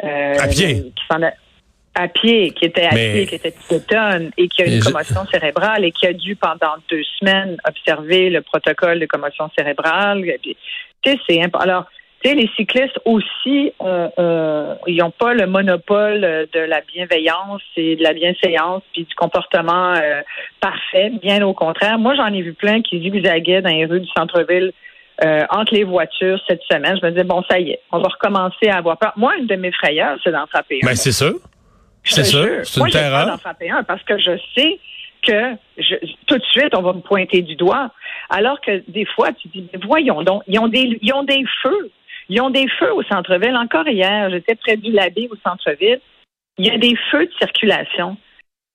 Euh, 0.04 0.34
à 0.38 0.49
pied? 0.49 0.92
Qui 0.94 1.04
s'en 1.10 1.22
a, 1.22 1.32
à 1.94 2.08
pied, 2.08 2.50
qui 2.50 2.66
était 2.66 2.84
à 2.84 2.90
pied, 2.90 3.26
qui 3.26 3.34
était 3.37 3.54
piétonne 3.69 4.31
et 4.37 4.49
qui 4.49 4.62
a 4.62 4.66
une 4.66 4.81
commotion 4.81 5.25
cérébrale 5.32 5.82
et 5.87 5.92
qui 5.92 6.06
a 6.06 6.12
dû 6.12 6.37
pendant 6.37 6.75
deux 6.90 7.02
semaines 7.19 7.56
observer 7.66 8.28
le 8.28 8.42
protocole 8.42 9.00
de 9.00 9.06
commotion 9.06 9.49
cérébrale. 9.56 10.22
Tu 10.42 10.54
sais, 11.04 11.19
c'est 11.26 11.40
alors 11.54 11.87
les 12.34 12.50
cyclistes 12.56 12.99
aussi, 13.05 13.73
ils 13.81 14.96
n'ont 14.96 15.11
pas 15.11 15.34
le 15.34 15.46
monopole 15.46 16.46
de 16.52 16.61
la 16.61 16.81
bienveillance 16.81 17.62
et 17.76 17.96
de 17.96 18.02
la 18.02 18.12
bienséance 18.12 18.82
puis 18.93 19.05
du 19.05 19.14
comportement 19.14 19.94
euh, 19.94 20.23
parfait. 20.61 21.11
Bien 21.23 21.44
au 21.46 21.55
contraire. 21.55 21.99
Moi, 21.99 22.14
j'en 22.14 22.32
ai 22.32 22.43
vu 22.43 22.55
plein 22.55 22.82
qui 22.82 23.00
zigzaguaient 23.00 23.62
dans 23.62 23.70
les 23.70 23.87
rues 23.87 24.00
du 24.00 24.08
centre-ville 24.17 24.73
euh, 25.25 25.44
entre 25.50 25.75
les 25.75 25.84
voitures 25.84 26.40
cette 26.49 26.62
semaine. 26.70 26.96
Je 27.00 27.06
me 27.06 27.11
disais, 27.11 27.25
bon, 27.25 27.43
ça 27.49 27.58
y 27.58 27.70
est, 27.70 27.81
on 27.93 27.99
va 27.99 28.08
recommencer 28.08 28.69
à 28.69 28.76
avoir 28.76 28.99
peur. 28.99 29.12
Moi, 29.17 29.37
une 29.38 29.46
de 29.46 29.56
mes 29.56 29.73
frayeurs, 29.73 30.19
c'est 30.23 30.32
d'en 30.32 30.46
frapper 30.46 30.81
un. 30.82 30.87
Ben, 30.87 30.94
c'est 30.94 31.12
ça. 31.12 31.31
C'est 32.05 32.25
ça. 32.25 32.64
C'est 32.64 32.81
une 32.81 32.90
terreur. 32.90 33.26
d'en 33.26 33.38
frapper 33.38 33.70
un 33.70 33.82
parce 33.82 34.02
que 34.05 34.19
je 34.19 34.38
sais 34.55 34.78
que 35.26 35.55
tout 36.26 36.38
de 36.38 36.44
suite, 36.44 36.75
on 36.76 36.82
va 36.82 36.93
me 36.93 37.00
pointer 37.00 37.43
du 37.43 37.56
doigt. 37.56 37.90
Alors 38.31 38.61
que 38.61 38.82
des 38.88 39.06
fois, 39.06 39.32
tu 39.32 39.49
dis, 39.49 39.69
voyons 39.84 40.23
donc, 40.23 40.43
ils 40.46 40.58
ont 40.58 40.69
des, 40.69 40.99
ils 41.02 41.12
ont 41.12 41.25
des 41.25 41.44
feux. 41.62 41.90
Ils 42.28 42.40
ont 42.40 42.50
des 42.50 42.66
feux 42.78 42.92
au 42.92 43.02
centre-ville. 43.04 43.56
Encore 43.56 43.88
hier, 43.88 44.30
j'étais 44.30 44.54
près 44.54 44.76
du 44.76 44.92
Labé 44.92 45.28
au 45.30 45.37
centre-ville. 45.45 46.00
Il 46.59 46.66
y 46.66 46.71
a 46.71 46.78
des 46.78 46.97
feux 47.11 47.26
de 47.26 47.33
circulation. 47.38 48.16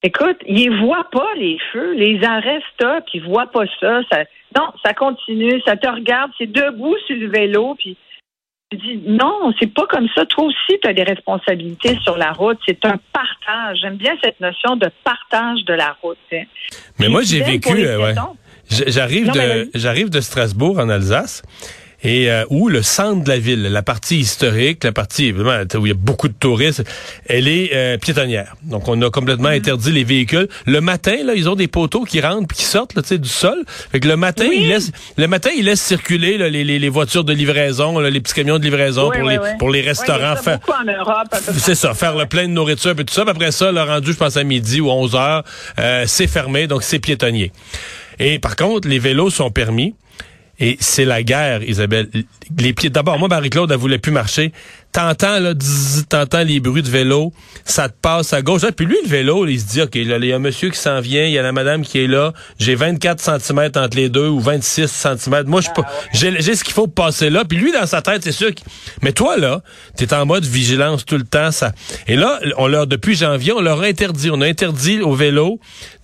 Écoute, 0.03 0.37
ils 0.47 0.71
voient 0.83 1.09
pas 1.11 1.27
les 1.37 1.57
feux, 1.71 1.93
les 1.93 2.23
arrêts 2.23 2.61
stop, 2.73 3.03
ils 3.13 3.23
voient 3.23 3.51
pas 3.51 3.65
ça. 3.79 4.01
ça. 4.11 4.23
Non, 4.57 4.69
ça 4.83 4.93
continue, 4.93 5.61
ça 5.65 5.77
te 5.77 5.87
regarde, 5.87 6.31
c'est 6.37 6.51
debout 6.51 6.95
sur 7.05 7.15
le 7.15 7.27
vélo, 7.27 7.75
puis 7.77 7.97
tu 8.71 8.77
dis 8.77 9.03
non, 9.05 9.53
c'est 9.59 9.71
pas 9.71 9.85
comme 9.87 10.07
ça. 10.15 10.25
Toi 10.25 10.45
aussi, 10.45 10.79
tu 10.81 10.87
as 10.87 10.93
des 10.93 11.03
responsabilités 11.03 11.97
sur 12.03 12.17
la 12.17 12.31
route. 12.31 12.57
C'est 12.65 12.83
un 12.85 12.97
partage. 13.11 13.79
J'aime 13.81 13.97
bien 13.97 14.15
cette 14.23 14.39
notion 14.39 14.75
de 14.75 14.89
partage 15.03 15.63
de 15.65 15.73
la 15.73 15.95
route. 16.01 16.17
Mais 16.99 17.09
moi, 17.09 17.21
j'ai 17.23 17.41
vécu. 17.41 17.85
Euh, 17.85 18.13
j'arrive 18.87 19.29
de 19.31 19.69
j'arrive 19.75 20.09
de 20.09 20.21
Strasbourg 20.21 20.79
en 20.79 20.89
Alsace 20.89 21.43
et 22.03 22.31
euh, 22.31 22.45
où 22.49 22.67
le 22.67 22.81
centre 22.81 23.23
de 23.23 23.29
la 23.29 23.37
ville, 23.37 23.61
la 23.61 23.83
partie 23.83 24.17
historique, 24.19 24.83
la 24.83 24.91
partie 24.91 25.25
évidemment 25.25 25.63
où 25.75 25.85
il 25.85 25.89
y 25.89 25.91
a 25.91 25.95
beaucoup 25.95 26.27
de 26.27 26.33
touristes, 26.33 26.83
elle 27.27 27.47
est 27.47 27.71
euh, 27.73 27.97
piétonnière. 27.97 28.55
Donc 28.63 28.87
on 28.87 28.99
a 29.01 29.09
complètement 29.09 29.49
mm-hmm. 29.49 29.57
interdit 29.57 29.91
les 29.91 30.03
véhicules. 30.03 30.47
Le 30.65 30.81
matin, 30.81 31.15
là, 31.23 31.33
ils 31.35 31.47
ont 31.47 31.55
des 31.55 31.67
poteaux 31.67 32.03
qui 32.03 32.21
rentrent 32.21 32.47
puis 32.47 32.57
qui 32.57 32.63
sortent 32.63 32.95
là, 32.95 33.01
du 33.01 33.29
sol. 33.29 33.63
Fait 33.91 33.99
que 33.99 34.07
le 34.07 34.17
matin, 34.17 34.47
ils 34.51 34.67
laissent 34.67 34.91
le 35.17 35.27
matin, 35.27 35.49
ils 35.55 35.65
laissent 35.65 35.81
circuler 35.81 36.37
là, 36.37 36.49
les, 36.49 36.63
les, 36.63 36.79
les, 36.79 36.89
voitures 36.89 37.23
de 37.23 37.33
livraison, 37.33 37.99
là, 37.99 38.09
les 38.09 38.19
petits 38.19 38.33
camions 38.33 38.57
de 38.57 38.63
livraison 38.63 39.11
pour 39.11 39.27
les 39.27 39.39
pour 39.59 39.69
les 39.69 39.81
restaurants. 39.81 40.35
C'est 41.57 41.75
ça, 41.75 41.93
faire 41.93 42.15
le 42.15 42.25
plein 42.25 42.43
de 42.43 42.53
nourriture 42.53 42.91
et 42.91 43.05
tout 43.05 43.13
ça. 43.13 43.23
après 43.27 43.51
ça, 43.51 43.71
le 43.71 43.81
rendu, 43.81 44.13
je 44.13 44.17
pense 44.17 44.37
à 44.37 44.43
midi 44.43 44.81
ou 44.81 44.89
11 44.89 45.15
heures, 45.15 45.43
euh, 45.79 46.03
c'est 46.07 46.27
fermé, 46.27 46.67
donc 46.67 46.83
c'est 46.83 46.99
piétonnier. 46.99 47.51
Et 48.19 48.39
par 48.39 48.55
contre, 48.55 48.87
les 48.87 48.99
vélos 48.99 49.29
sont 49.29 49.51
permis. 49.51 49.95
Et 50.61 50.77
c'est 50.79 51.05
la 51.05 51.23
guerre, 51.23 51.63
Isabelle. 51.63 52.07
Les 52.57 52.73
pieds. 52.73 52.91
D'abord, 52.91 53.17
moi, 53.17 53.27
Marie-Claude, 53.27 53.71
elle 53.71 53.79
voulait 53.79 53.97
plus 53.97 54.11
marcher. 54.11 54.53
T'entends 54.91 55.39
là, 55.39 55.53
t'entends 56.09 56.43
les 56.43 56.59
bruits 56.59 56.81
de 56.83 56.89
vélo, 56.89 57.31
ça 57.65 57.89
te 57.89 57.95
passe 58.01 58.33
à 58.33 58.41
gauche. 58.41 58.61
Ah, 58.67 58.71
puis 58.71 58.85
lui, 58.85 58.97
le 59.03 59.09
vélo, 59.09 59.45
il 59.47 59.59
se 59.59 59.65
dit, 59.67 59.81
OK, 59.81 59.95
là, 59.95 60.17
il 60.17 60.25
y 60.25 60.33
a 60.33 60.35
un 60.35 60.39
monsieur 60.39 60.69
qui 60.69 60.77
s'en 60.77 60.99
vient, 60.99 61.23
il 61.25 61.31
y 61.31 61.37
a 61.37 61.41
la 61.41 61.51
madame 61.51 61.81
qui 61.83 61.99
est 61.99 62.07
là, 62.07 62.33
j'ai 62.59 62.75
24 62.75 63.19
cm 63.39 63.71
entre 63.75 63.95
les 63.97 64.09
deux 64.09 64.27
ou 64.27 64.39
26 64.39 64.87
cm. 64.91 65.43
Moi, 65.47 65.61
je 65.61 65.69
Ah, 65.77 65.81
j'ai 66.13 66.41
j'ai 66.41 66.55
ce 66.55 66.63
qu'il 66.63 66.73
faut 66.73 66.87
pour 66.87 67.05
passer 67.05 67.29
là. 67.29 67.43
Puis 67.45 67.57
lui, 67.57 67.71
dans 67.71 67.85
sa 67.85 68.01
tête, 68.01 68.23
c'est 68.23 68.31
sûr. 68.31 68.53
qu'il- 68.53 68.65
Mais 69.01 69.13
toi, 69.13 69.37
là, 69.37 69.61
t'es 69.95 70.13
en 70.13 70.25
mode 70.25 70.45
vigilance 70.45 71.05
tout 71.05 71.17
le 71.17 71.23
temps. 71.23 71.51
ça. 71.51 71.71
Et 72.07 72.15
là, 72.15 72.39
on 72.57 72.67
leur, 72.67 72.87
depuis 72.87 73.15
janvier, 73.15 73.53
on 73.53 73.61
leur 73.61 73.81
a 73.81 73.85
interdit, 73.85 74.29
on 74.31 74.41
a 74.41 74.47
interdit 74.47 75.01
aux 75.01 75.15
vélos 75.15 75.59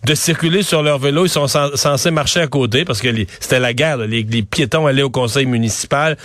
de 0.06 0.16
circuler 0.16 0.64
sur 0.64 0.84
leur 0.84 1.00
vélo. 1.00 1.26
Ils 1.26 1.30
sont 1.30 1.46
cen- 1.48 1.76
censés 1.76 2.12
marcher 2.12 2.40
à 2.40 2.48
côté 2.48 2.86
parce 2.86 3.02
que 3.02 3.10
c'était 3.40 3.60
la 3.60 3.74
guerre. 3.74 3.98
là. 3.98 4.08
Les, 4.08 4.24
les 4.24 4.44
piétons 4.44 4.88
allaient 4.88 5.02
au 5.04 5.10
conseil 5.10 5.46
municipal. 5.46 6.18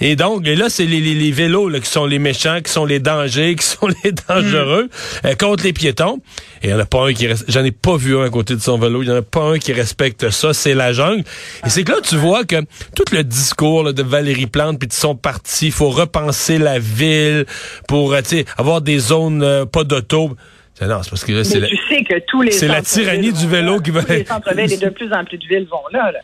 Et 0.00 0.16
donc, 0.16 0.46
et 0.46 0.56
là, 0.56 0.68
c'est 0.68 0.86
les, 0.86 1.00
les- 1.00 1.14
les 1.14 1.30
vélos 1.30 1.68
là, 1.68 1.78
qui 1.80 1.88
sont 1.92 2.06
les 2.06 2.18
méchants, 2.18 2.60
qui 2.64 2.72
sont 2.72 2.84
les 2.84 2.98
dangers, 2.98 3.54
qui 3.56 3.66
sont 3.66 3.88
les 4.04 4.12
dangereux 4.28 4.88
euh, 5.24 5.34
contre 5.34 5.64
les 5.64 5.72
piétons. 5.72 6.20
Et 6.62 6.68
il 6.68 6.70
n'y 6.70 6.74
en 6.74 6.80
a 6.80 6.86
pas 6.86 7.06
un 7.06 7.12
qui 7.12 7.26
reste. 7.26 7.44
J'en 7.48 7.64
ai 7.64 7.72
pas 7.72 7.96
vu 7.96 8.16
un 8.16 8.24
à 8.24 8.30
côté 8.30 8.54
de 8.54 8.60
son 8.60 8.78
vélo. 8.78 9.02
Il 9.02 9.08
n'y 9.08 9.14
en 9.14 9.18
a 9.18 9.22
pas 9.22 9.42
un 9.42 9.58
qui 9.58 9.72
respecte 9.72 10.30
ça. 10.30 10.52
C'est 10.52 10.74
la 10.74 10.92
jungle. 10.92 11.24
Et 11.66 11.70
c'est 11.70 11.84
que 11.84 11.92
là, 11.92 11.98
tu 12.02 12.16
vois 12.16 12.44
que 12.44 12.60
tout 12.94 13.04
le 13.12 13.24
discours 13.24 13.84
là, 13.84 13.92
de 13.92 14.02
Valérie 14.02 14.46
Plante 14.46 14.78
puis 14.78 14.88
de 14.88 14.92
son 14.92 15.14
parti, 15.14 15.66
il 15.66 15.72
faut 15.72 15.90
repenser 15.90 16.58
la 16.58 16.78
ville 16.78 17.46
pour 17.88 18.14
euh, 18.14 18.20
avoir 18.56 18.80
des 18.80 18.98
zones 18.98 19.42
euh, 19.42 19.66
pas 19.66 19.84
d'auto. 19.84 20.36
C'est- 20.74 20.86
Non, 20.86 21.02
c'est 21.02 21.10
parce 21.10 21.24
que 21.24 21.32
là, 21.32 21.44
c'est 21.44 21.60
la- 21.60 21.68
tu 21.68 21.76
sais 21.88 22.02
que 22.02 22.18
tous 22.26 22.40
les 22.42 22.50
c'est 22.50 22.66
la 22.66 22.80
tyrannie 22.82 23.32
du 23.32 23.46
vélo 23.46 23.74
là. 23.76 23.78
qui 23.82 23.90
va- 23.90 24.02
Tous 24.02 24.12
les 24.12 24.24
centres-villes 24.24 24.72
et 24.72 24.76
de 24.78 24.88
plus 24.88 25.12
en 25.12 25.24
plus 25.24 25.36
de 25.38 25.46
villes 25.46 25.66
vont 25.70 25.82
là. 25.92 26.10
là. 26.12 26.18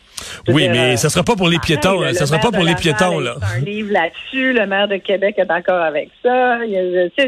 Oui, 0.49 0.63
dire, 0.63 0.73
mais 0.73 0.95
euh, 0.95 0.97
ça 0.97 1.11
sera 1.11 1.23
pas 1.23 1.37
pour 1.37 1.49
les 1.49 1.59
piétons. 1.59 2.01
le 2.01 2.13
Ça 2.15 2.27
sera 2.27 2.39
pas 2.39 2.51
pour 2.51 2.65
les 2.65 2.75
piétons, 2.75 3.21
là. 3.21 3.35
un 3.57 3.61
livre 3.61 3.93
là-dessus. 3.93 4.53
Le 4.55 4.67
maire 4.67 4.89
de 4.89 4.97
Québec 4.97 5.35
est 5.39 5.45
d'accord 5.45 5.83
avec 5.83 6.09
ça. 6.25 6.59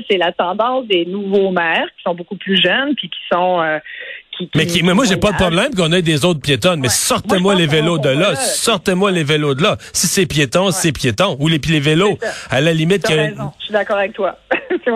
C'est 0.08 0.16
la 0.16 0.32
tendance 0.32 0.86
des 0.86 1.04
nouveaux 1.04 1.50
maires 1.50 1.86
qui 1.96 2.02
sont 2.04 2.14
beaucoup 2.14 2.36
plus 2.36 2.60
jeunes 2.60 2.94
puis 2.96 3.08
qui 3.10 3.18
sont 3.30 3.60
euh, 3.60 3.78
qui, 4.38 4.48
Mais, 4.54 4.64
qui, 4.64 4.82
mais 4.82 4.94
moi, 4.94 5.04
j'ai 5.04 5.18
pas 5.18 5.32
de 5.32 5.36
problème 5.36 5.74
qu'on 5.74 5.92
ait 5.92 6.00
des 6.02 6.24
autres 6.24 6.40
piétonnes. 6.40 6.80
Mais 6.80 6.88
Ouais. 6.88 6.94
sortez-moi 6.94 7.54
les 7.54 7.66
vélos 7.66 7.98
de 7.98 8.08
là. 8.08 8.30
là. 8.30 8.34
Sortez-moi 8.36 9.10
les 9.10 9.24
vélos 9.24 9.54
de 9.54 9.62
là. 9.62 9.76
Si 9.92 10.06
c'est 10.06 10.24
piéton, 10.24 10.70
c'est 10.70 10.92
piéton. 10.92 11.36
Ou 11.38 11.48
les, 11.48 11.60
les 11.68 11.80
vélos. 11.80 12.18
À 12.48 12.62
la 12.62 12.72
limite, 12.72 13.02
que-. 13.06 13.12
Je 13.12 13.64
suis 13.64 13.72
d'accord 13.72 13.98
avec 13.98 14.14
toi. 14.14 14.38
C'est 14.84 14.90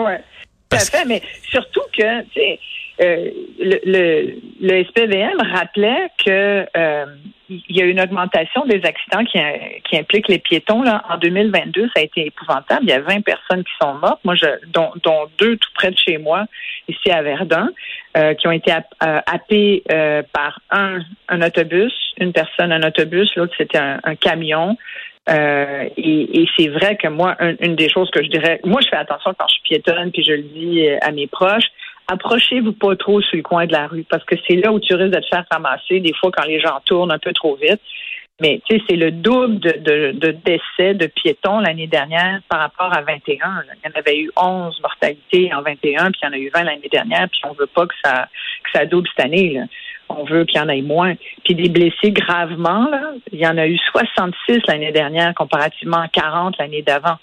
Tout 0.69 0.77
à 0.77 0.79
fait, 0.79 1.05
mais 1.05 1.21
surtout 1.49 1.81
que, 1.95 2.21
tu 2.23 2.39
sais, 2.39 2.59
euh, 3.01 3.29
le, 3.59 3.79
le, 3.85 4.35
le 4.61 4.83
SPVM 4.85 5.37
rappelait 5.53 6.07
que 6.23 6.65
euh, 6.77 7.05
il 7.49 7.75
y 7.75 7.81
a 7.81 7.85
une 7.85 7.99
augmentation 8.01 8.65
des 8.65 8.81
accidents 8.85 9.23
qui, 9.25 9.37
qui 9.83 9.97
impliquent 9.97 10.29
les 10.29 10.39
piétons. 10.39 10.81
Là. 10.81 11.03
En 11.09 11.17
2022, 11.17 11.87
ça 11.93 12.01
a 12.01 12.03
été 12.03 12.25
épouvantable. 12.27 12.83
Il 12.83 12.89
y 12.89 12.93
a 12.93 13.01
20 13.01 13.21
personnes 13.23 13.63
qui 13.63 13.71
sont 13.81 13.93
mortes, 13.95 14.21
moi, 14.23 14.35
je, 14.35 14.47
dont, 14.67 14.91
dont 15.03 15.27
deux 15.37 15.57
tout 15.57 15.69
près 15.75 15.91
de 15.91 15.97
chez 15.97 16.17
moi, 16.17 16.45
ici 16.87 17.11
à 17.11 17.21
Verdun, 17.21 17.69
euh, 18.17 18.33
qui 18.33 18.47
ont 18.47 18.51
été 18.51 18.71
happ- 18.71 18.95
happés 18.99 19.83
par 20.33 20.59
un, 20.71 20.99
un 21.27 21.41
autobus, 21.41 21.93
une 22.17 22.31
personne, 22.33 22.71
un 22.71 22.81
autobus, 22.87 23.29
l'autre 23.35 23.53
c'était 23.57 23.77
un, 23.77 23.99
un 24.03 24.15
camion. 24.15 24.77
Euh, 25.29 25.89
et, 25.97 26.41
et 26.41 26.47
c'est 26.55 26.67
vrai 26.67 26.97
que 26.97 27.07
moi, 27.07 27.35
un- 27.39 27.55
une 27.59 27.75
des 27.75 27.89
choses 27.89 28.11
que 28.11 28.23
je 28.23 28.29
dirais, 28.29 28.59
moi 28.63 28.79
je 28.81 28.89
fais 28.89 28.95
attention 28.95 29.33
quand 29.37 29.47
je 29.47 29.53
suis 29.55 29.63
piétonne, 29.63 30.11
puis 30.11 30.23
je 30.23 30.33
le 30.33 30.43
dis 30.43 30.87
euh, 30.87 30.97
à 31.01 31.11
mes 31.11 31.25
proches, 31.27 31.65
approchez-vous 32.07 32.73
pas 32.73 32.95
trop 32.95 33.21
sur 33.21 33.35
le 33.37 33.41
coin 33.43 33.65
de 33.65 33.71
la 33.71 33.87
rue, 33.87 34.03
parce 34.07 34.23
que 34.25 34.35
c'est 34.47 34.55
là 34.55 34.71
où 34.71 34.79
tu 34.79 34.93
risques 34.93 35.15
de 35.15 35.19
te 35.19 35.27
faire 35.27 35.45
ramasser 35.49 35.99
des 35.99 36.13
fois 36.13 36.29
quand 36.31 36.45
les 36.45 36.59
gens 36.59 36.79
tournent 36.85 37.11
un 37.11 37.17
peu 37.19 37.33
trop 37.33 37.55
vite. 37.55 37.81
Mais 38.41 38.59
tu 38.69 38.75
sais, 38.77 38.83
c'est 38.89 38.97
le 38.97 39.11
double 39.11 39.59
de, 39.59 39.71
de, 39.79 40.11
de 40.11 40.31
décès 40.43 40.93
de 40.93 41.07
piétons 41.07 41.59
l'année 41.61 41.87
dernière 41.87 42.41
par 42.49 42.59
rapport 42.59 42.93
à 42.93 43.01
21. 43.01 43.37
là. 43.47 43.63
Il 43.83 43.89
y 43.89 43.93
en 43.95 43.97
avait 43.97 44.19
eu 44.19 44.29
11 44.35 44.77
mortalités 44.81 45.51
en 45.53 45.61
21, 45.61 46.11
puis 46.11 46.19
il 46.21 46.25
y 46.25 46.29
en 46.29 46.33
a 46.33 46.37
eu 46.37 46.51
20 46.53 46.63
l'année 46.63 46.89
dernière, 46.91 47.29
puis 47.29 47.39
on 47.45 47.53
veut 47.53 47.65
pas 47.73 47.87
que 47.87 47.93
ça 48.03 48.27
que 48.65 48.71
ça 48.77 48.85
double 48.85 49.07
cette 49.15 49.25
année. 49.25 49.53
Là. 49.53 49.61
On 50.09 50.23
veut 50.23 50.45
qu'il 50.45 50.59
y 50.59 50.63
en 50.63 50.69
ait 50.69 50.81
moins. 50.81 51.15
Puis 51.43 51.55
des 51.55 51.69
blessés 51.69 52.11
gravement, 52.11 52.89
là, 52.89 53.13
il 53.31 53.39
y 53.39 53.47
en 53.47 53.57
a 53.57 53.67
eu 53.67 53.77
66 53.77 54.59
l'année 54.67 54.91
dernière 54.91 55.33
comparativement 55.33 56.01
à 56.01 56.07
40 56.07 56.57
l'année 56.57 56.81
d'avant. 56.81 57.17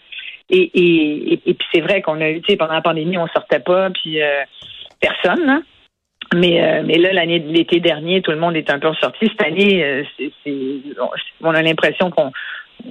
Et, 0.50 1.38
puis 1.44 1.66
c'est 1.72 1.80
vrai 1.80 2.02
qu'on 2.02 2.20
a 2.20 2.28
eu, 2.28 2.40
tu 2.42 2.50
sais, 2.50 2.56
pendant 2.56 2.74
la 2.74 2.82
pandémie, 2.82 3.16
on 3.16 3.26
sortait 3.28 3.60
pas, 3.60 3.90
puis 3.90 4.20
euh, 4.20 4.42
personne. 5.00 5.62
Mais, 6.34 6.62
euh, 6.62 6.82
mais 6.84 6.98
là, 6.98 7.12
l'année 7.12 7.38
l'été 7.38 7.80
dernier, 7.80 8.22
tout 8.22 8.30
le 8.30 8.38
monde 8.38 8.56
est 8.56 8.70
un 8.70 8.78
peu 8.78 8.88
ressorti. 8.88 9.28
Cette 9.28 9.42
année, 9.42 9.84
euh, 9.84 10.04
on 11.42 11.54
a 11.54 11.62
l'impression 11.62 12.10
qu'on 12.10 12.32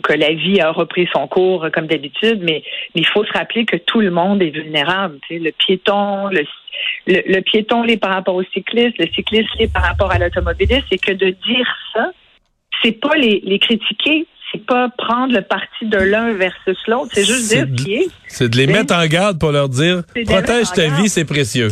que 0.03 0.13
la 0.13 0.33
vie 0.33 0.59
a 0.61 0.71
repris 0.71 1.07
son 1.13 1.27
cours 1.27 1.67
comme 1.73 1.87
d'habitude, 1.87 2.41
mais, 2.41 2.63
il 2.95 3.05
faut 3.05 3.25
se 3.25 3.31
rappeler 3.33 3.65
que 3.65 3.77
tout 3.77 4.01
le 4.01 4.11
monde 4.11 4.41
est 4.41 4.49
vulnérable. 4.49 5.17
Tu 5.27 5.35
sais, 5.35 5.43
le 5.43 5.51
piéton, 5.51 6.27
le, 6.27 6.45
le, 7.07 7.21
le 7.25 7.41
piéton 7.41 7.83
l'est 7.83 7.97
par 7.97 8.11
rapport 8.11 8.35
au 8.35 8.43
cycliste, 8.43 8.97
le 8.99 9.07
cycliste 9.07 9.49
l'est 9.59 9.71
par 9.71 9.83
rapport 9.83 10.11
à 10.11 10.19
l'automobiliste, 10.19 10.85
et 10.91 10.97
que 10.97 11.11
de 11.11 11.29
dire 11.29 11.67
ça, 11.93 12.11
c'est 12.83 12.99
pas 12.99 13.15
les, 13.15 13.41
les 13.43 13.59
critiquer, 13.59 14.27
c'est 14.51 14.65
pas 14.65 14.89
prendre 14.97 15.33
le 15.33 15.41
parti 15.41 15.85
de 15.85 15.97
l'un 15.97 16.33
versus 16.33 16.77
l'autre, 16.87 17.11
c'est 17.13 17.23
juste 17.23 17.53
dire 17.53 17.67
qui 17.75 17.95
est. 17.95 18.07
C'est 18.27 18.49
de 18.49 18.57
les 18.57 18.67
mettre 18.67 18.93
en 18.93 19.05
garde 19.07 19.39
pour 19.39 19.51
leur 19.51 19.69
dire 19.69 20.03
protège 20.25 20.71
ta 20.73 20.87
vie, 20.87 21.09
c'est 21.09 21.25
précieux. 21.25 21.69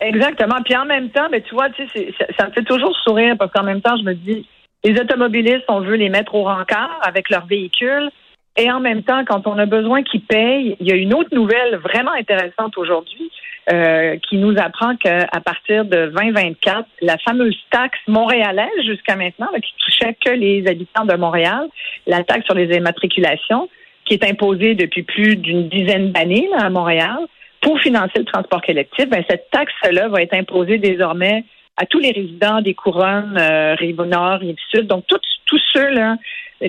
Exactement. 0.00 0.56
Puis 0.64 0.76
en 0.76 0.86
même 0.86 1.10
temps, 1.10 1.28
ben, 1.30 1.42
tu 1.42 1.54
vois, 1.54 1.68
tu 1.70 1.86
sais, 1.88 2.12
ça 2.38 2.46
me 2.46 2.52
fait 2.52 2.64
toujours 2.64 2.96
sourire 3.04 3.36
parce 3.38 3.52
qu'en 3.52 3.62
même 3.62 3.82
temps, 3.82 3.96
je 3.98 4.04
me 4.04 4.14
dis, 4.14 4.46
les 4.84 4.98
automobilistes, 4.98 5.64
on 5.68 5.80
veut 5.80 5.96
les 5.96 6.08
mettre 6.08 6.34
au 6.34 6.44
rencard 6.44 6.98
avec 7.02 7.30
leur 7.30 7.46
véhicule. 7.46 8.10
Et 8.56 8.70
en 8.70 8.80
même 8.80 9.02
temps, 9.02 9.24
quand 9.24 9.46
on 9.46 9.58
a 9.58 9.66
besoin 9.66 10.02
qu'ils 10.02 10.22
payent, 10.22 10.76
il 10.80 10.88
y 10.88 10.92
a 10.92 10.96
une 10.96 11.14
autre 11.14 11.34
nouvelle 11.34 11.76
vraiment 11.76 12.12
intéressante 12.12 12.76
aujourd'hui 12.76 13.30
euh, 13.72 14.16
qui 14.28 14.36
nous 14.36 14.54
apprend 14.58 14.96
qu'à 14.96 15.28
partir 15.44 15.84
de 15.84 16.06
2024, 16.06 16.86
la 17.02 17.16
fameuse 17.18 17.56
taxe 17.70 17.98
montréalaise 18.08 18.68
jusqu'à 18.84 19.16
maintenant, 19.16 19.48
là, 19.52 19.60
qui 19.60 19.72
touchait 19.78 20.16
que 20.24 20.30
les 20.30 20.66
habitants 20.66 21.04
de 21.04 21.14
Montréal, 21.14 21.68
la 22.06 22.24
taxe 22.24 22.46
sur 22.46 22.54
les 22.54 22.74
immatriculations, 22.76 23.68
qui 24.04 24.14
est 24.14 24.24
imposée 24.24 24.74
depuis 24.74 25.02
plus 25.02 25.36
d'une 25.36 25.68
dizaine 25.68 26.10
d'années 26.10 26.48
à 26.58 26.68
Montréal, 26.70 27.18
pour 27.60 27.78
financer 27.80 28.18
le 28.18 28.24
transport 28.24 28.62
collectif, 28.62 29.08
ben, 29.08 29.22
cette 29.28 29.50
taxe-là 29.50 30.08
va 30.08 30.22
être 30.22 30.34
imposée 30.34 30.78
désormais 30.78 31.44
à 31.76 31.86
tous 31.86 31.98
les 31.98 32.10
résidents 32.10 32.60
des 32.60 32.74
couronnes, 32.74 33.36
euh, 33.38 33.74
Rive-Nord, 33.74 34.40
Rive-Sud. 34.40 34.86
Donc, 34.86 35.06
tous, 35.06 35.20
tous 35.46 35.60
ceux, 35.72 35.88
là, 35.90 36.16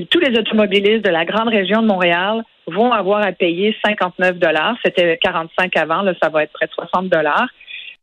tous 0.10 0.20
les 0.20 0.38
automobilistes 0.38 1.04
de 1.04 1.10
la 1.10 1.26
grande 1.26 1.50
région 1.50 1.82
de 1.82 1.88
Montréal 1.88 2.44
vont 2.68 2.92
avoir 2.92 3.22
à 3.22 3.32
payer 3.32 3.76
59 3.86 4.38
dollars. 4.38 4.78
C'était 4.84 5.18
45 5.18 5.76
avant, 5.76 6.02
là, 6.02 6.14
ça 6.22 6.30
va 6.30 6.44
être 6.44 6.54
près 6.54 6.68
de 6.68 6.72
60 6.72 7.10
dollars. 7.10 7.48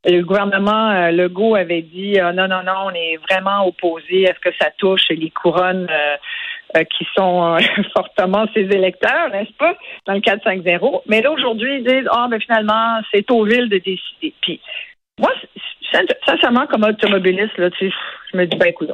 Le 0.05 0.23
gouvernement 0.23 0.90
euh, 0.90 1.11
Legault 1.11 1.57
avait 1.57 1.83
dit 1.83 2.21
euh, 2.21 2.33
non, 2.33 2.47
non, 2.47 2.62
non, 2.62 2.87
on 2.87 2.90
est 2.90 3.17
vraiment 3.28 3.67
opposé 3.67 4.28
à 4.28 4.35
ce 4.35 4.40
que 4.40 4.55
ça 4.61 4.71
touche 4.78 5.09
les 5.11 5.31
couronnes 5.31 5.88
euh, 5.90 6.17
euh, 6.76 6.85
qui 6.85 7.07
sont 7.17 7.57
euh, 7.57 7.59
fortement 7.97 8.47
ses 8.55 8.61
électeurs, 8.61 9.31
n'est-ce 9.33 9.52
pas, 9.55 9.75
dans 10.07 10.12
le 10.12 10.21
4-5-0. 10.21 11.02
Mais 11.07 11.23
là, 11.23 11.33
aujourd'hui, 11.33 11.78
ils 11.78 11.85
disent 11.85 12.09
Ah, 12.12 12.28
ben 12.31 12.38
finalement, 12.40 13.00
c'est 13.11 13.31
aux 13.31 13.45
villes 13.45 13.71
de 13.71 13.78
décider. 13.78 14.35
Puis, 14.43 14.61
moi, 15.18 15.32
sin- 15.92 16.06
sincèrement, 16.26 16.66
comme 16.66 16.84
automobiliste, 16.84 17.56
là, 17.58 17.70
tu 17.70 17.92
je 18.32 18.37
me 18.37 18.46
dis, 18.46 18.56
ben 18.56 18.68
écoute, 18.68 18.90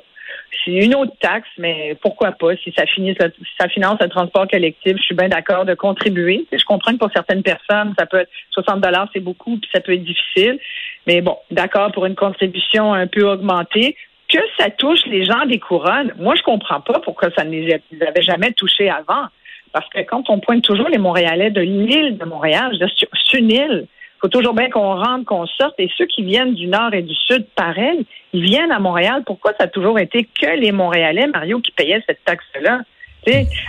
c'est 0.65 0.73
une 0.73 0.95
autre 0.95 1.13
taxe, 1.21 1.49
mais 1.59 1.97
pourquoi 2.01 2.33
pas? 2.33 2.57
Si 2.57 2.73
ça, 2.77 2.87
finit, 2.87 3.15
si 3.15 3.45
ça 3.59 3.69
finance 3.69 3.99
le 4.01 4.09
transport 4.09 4.47
collectif, 4.49 4.97
je 4.97 5.03
suis 5.03 5.15
bien 5.15 5.29
d'accord 5.29 5.65
de 5.65 5.75
contribuer. 5.75 6.47
Je 6.53 6.65
comprends 6.65 6.93
que 6.93 6.99
pour 6.99 7.11
certaines 7.13 7.43
personnes, 7.43 7.95
ça 7.99 8.07
peut 8.07 8.19
être 8.19 8.31
60 8.53 8.81
dollars, 8.81 9.09
c'est 9.13 9.21
beaucoup, 9.21 9.59
puis 9.59 9.69
ça 9.75 9.81
peut 9.81 9.93
être 9.93 10.05
difficile. 10.05 10.59
Mais 11.07 11.21
bon, 11.21 11.37
d'accord 11.51 11.93
pour 11.93 12.07
une 12.07 12.15
contribution 12.15 12.95
un 12.95 13.07
peu 13.07 13.29
augmentée. 13.29 13.97
Que 14.29 14.39
ça 14.59 14.71
touche 14.71 15.05
les 15.07 15.25
gens 15.25 15.45
des 15.47 15.59
couronnes, 15.59 16.13
moi, 16.19 16.35
je 16.35 16.43
comprends 16.43 16.81
pas 16.81 17.01
pourquoi 17.01 17.31
ça 17.37 17.45
ne 17.45 17.51
les 17.51 17.81
avait 18.01 18.23
jamais 18.23 18.53
touchés 18.53 18.89
avant. 18.89 19.27
Parce 19.73 19.89
que 19.91 20.01
quand 20.01 20.31
on 20.31 20.39
pointe 20.39 20.63
toujours 20.63 20.89
les 20.89 20.99
Montréalais 20.99 21.51
de 21.51 21.61
l'île 21.61 22.17
de 22.17 22.25
Montréal, 22.25 22.73
c'est 22.81 23.39
une 23.39 23.51
île. 23.51 23.87
Faut 24.25 24.29
toujours 24.29 24.55
bien 24.55 24.71
qu'on 24.71 24.95
rentre, 24.95 25.27
qu'on 25.27 25.45
sorte. 25.45 25.75
Et 25.77 25.91
ceux 25.99 26.07
qui 26.07 26.23
viennent 26.23 26.55
du 26.55 26.67
nord 26.67 26.95
et 26.95 27.03
du 27.03 27.15
sud, 27.15 27.45
pareil, 27.55 28.07
ils 28.33 28.43
viennent 28.43 28.73
à 28.73 28.79
Montréal. 28.79 29.23
Pourquoi 29.27 29.53
ça 29.59 29.65
a 29.65 29.67
toujours 29.67 29.99
été 29.99 30.25
que 30.25 30.47
les 30.59 30.73
Montréalais, 30.73 31.27
Mario, 31.27 31.61
qui 31.61 31.73
payaient 31.73 32.03
cette 32.07 32.25
taxe-là? 32.25 32.81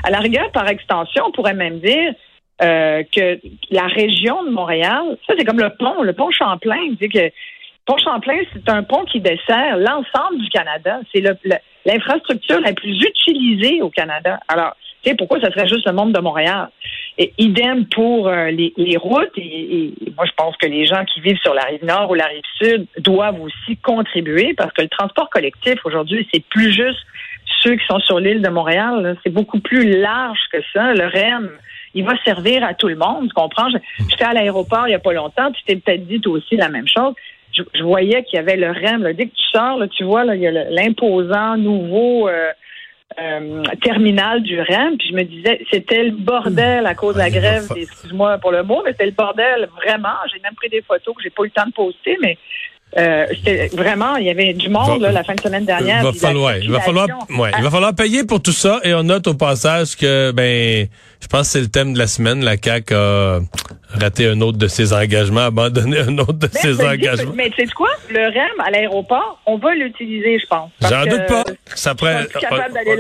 À 0.05 0.09
la 0.09 0.19
rigueur, 0.19 0.49
par 0.53 0.65
extension, 0.69 1.25
on 1.27 1.31
pourrait 1.33 1.55
même 1.55 1.79
dire 1.79 2.13
euh, 2.61 3.03
que 3.13 3.37
la 3.69 3.87
région 3.87 4.45
de 4.45 4.49
Montréal, 4.51 5.17
ça 5.27 5.33
c'est 5.37 5.43
comme 5.43 5.59
le 5.59 5.71
pont, 5.77 6.01
le 6.03 6.13
pont 6.13 6.31
Champlain. 6.31 6.95
Que 7.01 7.31
pont 7.85 7.97
Champlain, 7.97 8.39
c'est 8.53 8.69
un 8.69 8.83
pont 8.83 9.03
qui 9.03 9.19
dessert 9.19 9.75
l'ensemble 9.75 10.37
du 10.39 10.47
Canada. 10.51 11.01
C'est 11.13 11.21
l'infrastructure 11.85 12.61
la 12.61 12.71
plus 12.71 12.97
utilisée 12.97 13.81
au 13.81 13.89
Canada. 13.89 14.39
Alors, 14.47 14.73
tu 15.03 15.09
sais, 15.09 15.17
pourquoi 15.17 15.41
ça 15.41 15.51
serait 15.51 15.67
juste 15.67 15.85
le 15.85 15.91
monde 15.91 16.13
de 16.13 16.21
Montréal? 16.21 16.69
Et 17.17 17.33
idem 17.37 17.85
pour 17.85 18.27
euh, 18.27 18.51
les, 18.51 18.73
les 18.75 18.97
routes. 18.97 19.31
Et, 19.37 19.41
et- 19.41 19.93
moi, 20.17 20.25
je 20.25 20.33
pense 20.35 20.55
que 20.57 20.67
les 20.67 20.85
gens 20.85 21.03
qui 21.05 21.21
vivent 21.21 21.39
sur 21.39 21.53
la 21.53 21.63
rive 21.63 21.83
nord 21.83 22.11
ou 22.11 22.13
la 22.13 22.25
rive 22.25 22.43
sud 22.61 22.87
doivent 22.99 23.41
aussi 23.41 23.77
contribuer 23.77 24.53
parce 24.53 24.71
que 24.73 24.81
le 24.81 24.89
transport 24.89 25.29
collectif 25.29 25.75
aujourd'hui, 25.85 26.27
c'est 26.33 26.43
plus 26.43 26.71
juste 26.73 26.99
ceux 27.61 27.75
qui 27.75 27.85
sont 27.85 27.99
sur 27.99 28.19
l'île 28.19 28.41
de 28.41 28.49
Montréal. 28.49 29.17
C'est 29.23 29.31
beaucoup 29.33 29.59
plus 29.59 29.99
large 29.99 30.39
que 30.51 30.57
ça. 30.73 30.93
Le 30.93 31.07
REM, 31.07 31.49
il 31.93 32.03
va 32.03 32.13
servir 32.23 32.63
à 32.63 32.73
tout 32.73 32.87
le 32.87 32.95
monde, 32.95 33.29
tu 33.29 33.33
comprends? 33.33 33.69
J'étais 34.09 34.25
à 34.25 34.33
l'aéroport 34.33 34.87
il 34.87 34.91
y 34.91 34.95
a 34.95 34.99
pas 34.99 35.13
longtemps, 35.13 35.51
tu 35.51 35.63
t'es 35.63 35.75
peut-être 35.77 36.05
dit 36.05 36.19
toi 36.19 36.33
aussi 36.33 36.55
la 36.57 36.69
même 36.69 36.87
chose. 36.87 37.13
Je, 37.73 37.83
voyais 37.83 38.23
qu'il 38.23 38.35
y 38.35 38.39
avait 38.39 38.57
le 38.57 38.69
REM. 38.69 39.03
Là. 39.03 39.13
Dès 39.13 39.27
que 39.27 39.35
tu 39.35 39.43
sors, 39.53 39.77
là, 39.79 39.87
tu 39.87 40.03
vois, 40.03 40.25
là, 40.25 40.35
il 40.35 40.41
y 40.41 40.47
a 40.47 40.51
l'imposant 40.51 41.55
nouveau 41.55 42.27
euh, 42.27 42.51
euh, 43.19 43.63
terminal 43.81 44.41
du 44.41 44.59
REM. 44.59 44.97
Puis 44.97 45.09
je 45.09 45.15
me 45.15 45.23
disais, 45.23 45.65
c'était 45.71 46.03
le 46.03 46.11
bordel 46.11 46.85
à 46.85 46.95
cause 46.95 47.15
de 47.15 47.19
la 47.19 47.29
grève. 47.29 47.67
Excuse-moi 47.75 48.37
pour 48.39 48.51
le 48.51 48.63
mot, 48.63 48.81
mais 48.83 48.91
c'était 48.91 49.05
le 49.05 49.11
bordel 49.11 49.69
vraiment. 49.75 50.15
J'ai 50.31 50.39
même 50.41 50.55
pris 50.55 50.69
des 50.69 50.81
photos 50.81 51.15
que 51.15 51.23
j'ai 51.23 51.29
pas 51.29 51.43
eu 51.43 51.47
le 51.47 51.51
temps 51.51 51.67
de 51.67 51.73
poster, 51.73 52.17
mais 52.21 52.37
euh, 52.97 53.25
vraiment, 53.73 54.15
il 54.15 54.25
y 54.25 54.29
avait 54.29 54.53
du 54.53 54.69
monde 54.69 55.01
là, 55.01 55.11
la 55.11 55.23
fin 55.23 55.35
de 55.35 55.41
semaine 55.41 55.65
dernière. 55.65 55.99
Il 55.99 56.05
va 56.05 56.13
falloir, 56.13 56.57
il 56.57 56.71
va 56.71 56.79
falloir, 56.79 57.07
ouais, 57.29 57.51
il 57.57 57.63
va 57.63 57.69
falloir 57.69 57.93
payer 57.93 58.23
pour 58.23 58.41
tout 58.41 58.53
ça. 58.53 58.79
Et 58.83 58.93
on 58.93 59.03
note 59.03 59.27
au 59.27 59.33
passage 59.33 59.97
que, 59.97 60.31
ben, 60.31 60.87
je 61.21 61.27
pense 61.27 61.41
que 61.41 61.47
c'est 61.47 61.61
le 61.61 61.67
thème 61.67 61.93
de 61.93 61.99
la 61.99 62.07
semaine. 62.07 62.43
La 62.43 62.55
CAC 62.55 62.93
a 62.93 63.39
raté 63.99 64.27
un 64.27 64.39
autre 64.39 64.57
de 64.57 64.67
ses 64.67 64.93
engagements, 64.93 65.41
abandonné 65.41 65.99
un 65.99 66.17
autre 66.19 66.33
de 66.33 66.49
ses 66.53 66.81
engagements. 66.85 67.33
mais 67.35 67.49
tu 67.49 67.65
sais 67.65 67.71
quoi, 67.73 67.89
le 68.09 68.19
REM 68.19 68.61
à 68.65 68.71
l'aéroport, 68.71 69.41
on 69.45 69.57
va 69.57 69.75
l'utiliser, 69.75 70.39
je 70.39 70.47
pense. 70.47 70.71
J'en 70.81 71.03
doute 71.03 71.25
pas. 71.27 71.43
Ça 71.75 71.95
pourrait, 71.95 72.27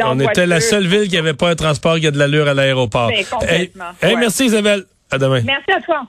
on, 0.03 0.17
on 0.17 0.19
était 0.19 0.45
la 0.45 0.59
seule 0.59 0.87
ville 0.87 1.07
qui 1.07 1.17
avait 1.17 1.33
pas 1.33 1.49
un 1.49 1.55
transport 1.55 1.99
qui 1.99 2.07
a 2.07 2.11
de 2.11 2.19
l'allure 2.19 2.49
à 2.49 2.53
l'aéroport. 2.53 3.07
Ben, 3.07 3.23
complètement. 3.25 3.85
merci 4.01 4.45
Isabelle. 4.45 4.83
À 5.09 5.17
demain. 5.17 5.41
Merci 5.45 5.71
à 5.71 5.79
toi. 5.79 6.01